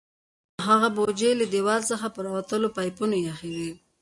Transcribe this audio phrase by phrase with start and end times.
[0.67, 3.71] هغه بوجۍ یې له دیوال څخه پر راوتلو پایپونو ایښې وې.